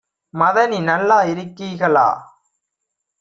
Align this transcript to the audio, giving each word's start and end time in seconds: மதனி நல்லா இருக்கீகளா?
மதனி 0.33 0.79
நல்லா 0.81 1.17
இருக்கீகளா? 1.23 2.07